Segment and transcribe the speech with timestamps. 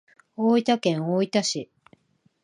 [0.35, 1.69] 大分県大分市